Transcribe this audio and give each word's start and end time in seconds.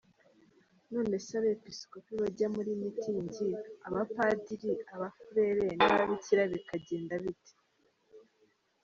None 0.93 1.15
se 1.25 1.33
abepiskopi 1.39 2.13
bajya 2.21 2.47
muri 2.55 2.71
mitingi 2.81 3.47
abapadiri, 3.87 4.71
abafurere 4.93 5.65
n’ababikira 5.77 6.43
bikagenda 6.53 7.13
bite? 7.23 7.53